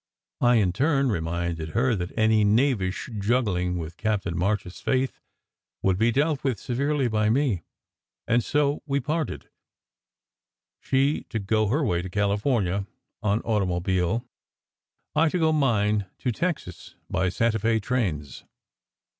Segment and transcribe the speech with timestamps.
[0.39, 5.19] I, in turn, reminded her that any knavish juggling with Captain March s faith
[5.83, 7.61] would be dealt with severely by me;
[8.27, 9.53] and so we parted, 90 SECRET
[10.79, 12.87] HISTORY she to go her way to California
[13.23, 14.25] en automobile,
[15.15, 18.43] I to go mine to Texas by Santa Fe trains.